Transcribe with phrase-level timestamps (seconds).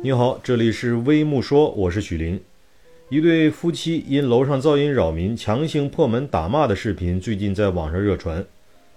[0.00, 2.40] 你好，这里是微木说，我是许林。
[3.08, 8.46] 一对夫妻因楼上噪音扰民，强行破门打骂的视频最近在网上热传。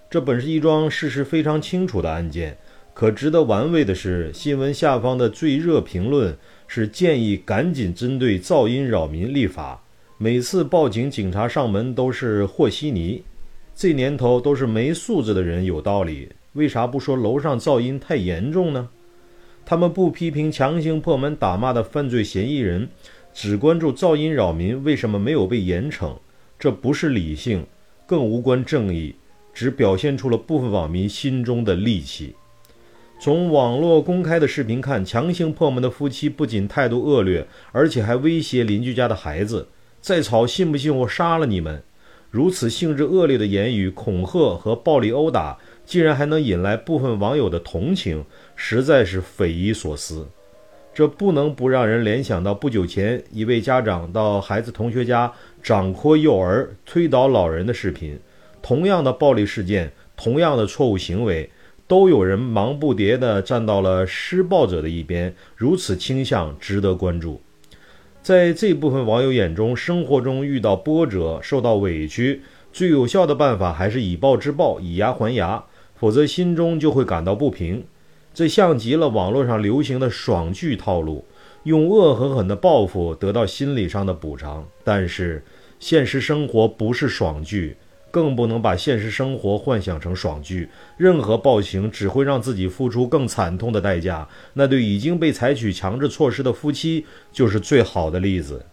[0.08, 2.56] 这本是一桩事实非常清楚的案件，
[2.94, 6.36] 可值得玩味的是，新闻下方的最热评论
[6.68, 9.82] 是建议赶紧针对噪音扰民立法。
[10.18, 13.24] 每次报警，警察上门都是和稀泥。
[13.74, 18.88] 这年头都是没素质的人有道理，为啥不说楼上噪音太严重呢？
[19.64, 22.88] 他们不批评强行破门打骂的犯罪嫌疑人，
[23.32, 26.16] 只关注噪音扰民为什么没有被严惩。
[26.58, 27.66] 这不是理性，
[28.06, 29.14] 更无关正义，
[29.52, 32.34] 只表现出了部分网民心中的戾气。
[33.20, 39.68] 从网络公开的视频看，强行破门的夫妻不仅态度恶劣，而且还威胁邻居家的孩子
[40.02, 41.82] ：“再吵，信不信我杀了你们？”
[42.30, 45.58] 如此性质恶劣的言语、恐吓和暴力殴打。
[45.92, 48.24] 竟然还能引来部分网友的同情，
[48.56, 50.26] 实在是匪夷所思。
[50.94, 55.30] 这不能不让人联想到不久前一位家长到孩子同学家
[55.62, 58.18] 掌掴幼儿、推倒老人的视频。
[58.62, 61.50] 同样的暴力事件，同样的错误行为，
[61.86, 65.34] 都有人忙不迭地站到了施暴者的一边。
[65.54, 67.38] 如此倾向值得关注。
[68.22, 72.40] 在这部分网友眼中，生活中遇到波折、受到委屈，
[72.72, 75.62] 最有效的办法还是以暴制暴，以牙还牙。
[76.02, 77.84] 否则心中就会感到不平，
[78.34, 81.24] 这像极了网络上流行的爽剧套路，
[81.62, 84.66] 用恶狠狠的报复得到心理上的补偿。
[84.82, 85.44] 但是
[85.78, 87.76] 现实生活不是爽剧，
[88.10, 90.68] 更不能把现实生活幻想成爽剧。
[90.96, 94.26] 任何暴行只会让自己付出更惨痛的代价。
[94.54, 98.66] 那对已经被采取强制措施的夫妻就是最好的例子。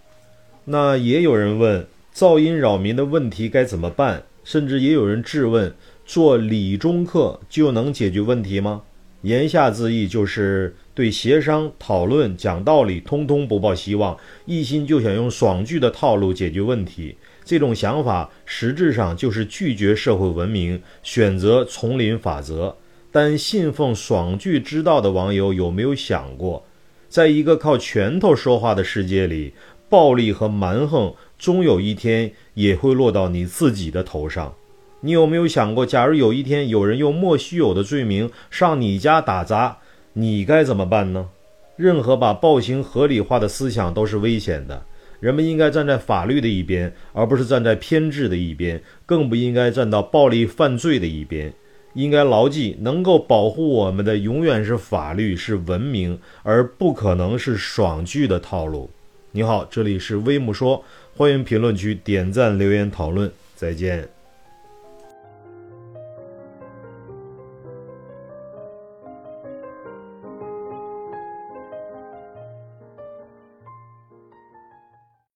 [0.66, 4.24] 那也有人问，噪音扰民的问题该怎么办？
[4.44, 5.72] 甚至也有人质问。
[6.10, 8.82] 做理中客就能解决问题吗？
[9.22, 17.16] 言下之意就是对协商、讨论、讲道理通通不抱希望，一心就想用爽剧的套路解决问题。
[17.46, 22.76] 这种想法实质上就是拒绝社会文明，选择丛林法则。
[23.12, 26.66] 但信奉爽剧之道的网友有没有想过，
[27.08, 29.54] 在一个靠拳头说话的世界里，
[29.88, 34.56] 暴力和蛮横终有一天也会落到你自己的头上？
[35.02, 39.78] 你有没有想过，假如有一天有人用莫须有的罪名上你家打砸，
[40.14, 41.30] 你该怎么办呢？
[41.78, 44.84] 任何把暴行合理化的思想都是危险的。
[45.22, 51.54] 人们应该站在法律的一边，而不是站在偏执的一边，更不应该站到暴力犯罪的一边。
[51.94, 58.90] 应该牢记，能够保护我们的永远是法律，是文明，而不可能是爽剧的套路。
[59.32, 60.84] 你好，这里是微木说，
[61.16, 64.19] 欢迎评论区点赞留言讨论，再见。